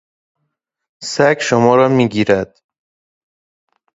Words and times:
سگ 1.03 1.37
شما 1.41 1.75
را 1.75 1.87
میگیرد. 1.87 2.61